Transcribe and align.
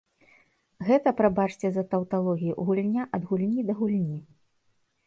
Гэта, 0.87 1.13
прабачце 1.19 1.67
за 1.75 1.83
таўталогію, 1.91 2.53
гульня 2.71 3.03
ад 3.21 3.31
гульні 3.31 3.61
да 3.71 3.79
гульні. 3.85 4.19